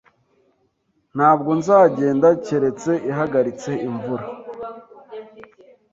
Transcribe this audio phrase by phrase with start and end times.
[1.15, 4.25] Ntabwo nzagenda keretse ihagaritse imvura.